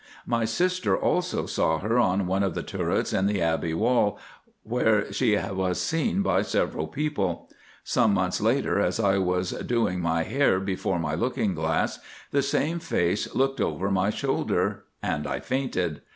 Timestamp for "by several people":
6.23-7.47